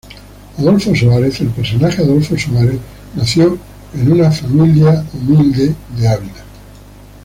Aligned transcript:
Adolfo 0.57 0.95
Suárez, 0.95 1.41
el 1.41 1.49
personaje 1.49 2.01
Adolfo 2.01 2.35
Suárez 2.35 2.79
nació 3.15 3.55
en 3.93 4.11
una 4.11 4.31
familia 4.31 5.05
humilde 5.13 5.75
de 5.95 6.07
Ávila. 6.07 6.43